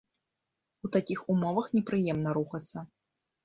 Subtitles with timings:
[0.89, 2.89] У такіх умовах непрыемна рухацца.